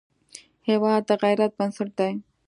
هېواد 0.67 1.01
د 1.09 1.11
غیرت 1.21 1.51
بنسټ 1.57 1.89
دی. 1.99 2.13